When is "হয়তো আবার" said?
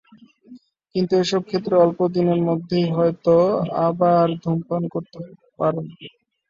2.91-4.25